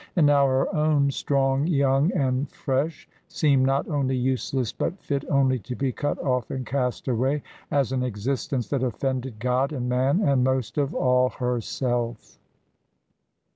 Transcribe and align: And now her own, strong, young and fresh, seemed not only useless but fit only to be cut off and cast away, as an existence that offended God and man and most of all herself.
And 0.15 0.25
now 0.25 0.47
her 0.47 0.73
own, 0.75 1.11
strong, 1.11 1.67
young 1.67 2.11
and 2.13 2.49
fresh, 2.51 3.07
seemed 3.27 3.67
not 3.67 3.87
only 3.87 4.15
useless 4.17 4.71
but 4.73 4.99
fit 4.99 5.23
only 5.29 5.59
to 5.59 5.75
be 5.75 5.91
cut 5.91 6.17
off 6.25 6.49
and 6.49 6.65
cast 6.65 7.07
away, 7.07 7.43
as 7.69 7.91
an 7.91 8.01
existence 8.01 8.67
that 8.69 8.81
offended 8.81 9.37
God 9.37 9.71
and 9.71 9.87
man 9.87 10.19
and 10.21 10.43
most 10.43 10.79
of 10.79 10.95
all 10.95 11.29
herself. 11.29 12.39